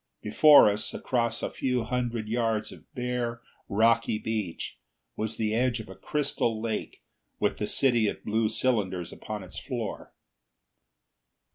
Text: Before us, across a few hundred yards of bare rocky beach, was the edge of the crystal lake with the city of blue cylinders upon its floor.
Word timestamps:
Before 0.23 0.67
us, 0.67 0.95
across 0.95 1.43
a 1.43 1.51
few 1.51 1.83
hundred 1.83 2.27
yards 2.27 2.71
of 2.71 2.91
bare 2.95 3.39
rocky 3.69 4.17
beach, 4.17 4.79
was 5.15 5.37
the 5.37 5.53
edge 5.53 5.79
of 5.79 5.85
the 5.85 5.93
crystal 5.93 6.59
lake 6.59 7.03
with 7.39 7.59
the 7.59 7.67
city 7.67 8.07
of 8.07 8.23
blue 8.23 8.49
cylinders 8.49 9.13
upon 9.13 9.43
its 9.43 9.59
floor. 9.59 10.11